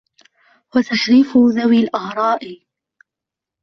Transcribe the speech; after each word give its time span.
وَتَحْرِيفُ 0.75 1.37
ذَوِي 1.37 1.79
الْآرَاءِ 1.83 2.59